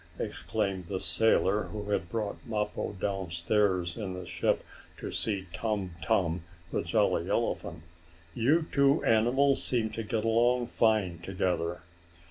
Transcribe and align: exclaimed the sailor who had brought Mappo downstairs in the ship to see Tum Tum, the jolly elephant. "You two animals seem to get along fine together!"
exclaimed 0.17 0.87
the 0.87 0.99
sailor 0.99 1.65
who 1.65 1.91
had 1.91 2.09
brought 2.09 2.39
Mappo 2.43 2.93
downstairs 2.93 3.95
in 3.95 4.15
the 4.15 4.25
ship 4.25 4.63
to 4.97 5.11
see 5.11 5.45
Tum 5.53 5.91
Tum, 6.01 6.41
the 6.71 6.81
jolly 6.81 7.29
elephant. 7.29 7.83
"You 8.33 8.65
two 8.71 9.03
animals 9.03 9.63
seem 9.63 9.91
to 9.91 10.01
get 10.01 10.25
along 10.25 10.65
fine 10.65 11.19
together!" 11.19 11.81